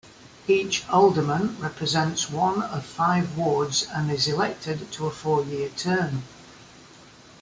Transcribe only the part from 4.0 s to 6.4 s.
is elected to a four-year term.